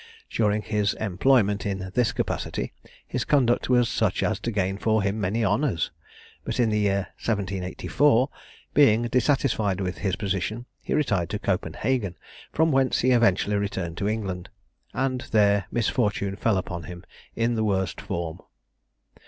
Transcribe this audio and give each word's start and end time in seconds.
During 0.31 0.63
his 0.63 0.95
employment 0.95 1.63
in 1.63 1.91
this 1.93 2.11
capacity, 2.11 2.73
his 3.05 3.23
conduct 3.23 3.69
was 3.69 3.87
such 3.87 4.23
as 4.23 4.39
to 4.39 4.51
gain 4.51 4.79
for 4.79 5.03
him 5.03 5.21
many 5.21 5.45
honours; 5.45 5.91
but 6.43 6.59
in 6.59 6.71
the 6.71 6.79
year 6.79 7.09
1784, 7.23 8.27
being 8.73 9.03
dissatisfied 9.03 9.79
with 9.79 9.99
his 9.99 10.15
position, 10.15 10.65
he 10.81 10.95
retired 10.95 11.29
to 11.29 11.37
Copenhagen, 11.37 12.15
from 12.51 12.71
whence 12.71 13.01
he 13.01 13.11
eventually 13.11 13.57
returned 13.57 13.97
to 13.99 14.07
England, 14.09 14.49
and 14.91 15.21
there 15.29 15.67
misfortune 15.69 16.35
fell 16.35 16.57
upon 16.57 16.85
him 16.85 17.05
in 17.35 17.51
its 17.51 17.61
worst 17.61 18.01
form. 18.01 18.39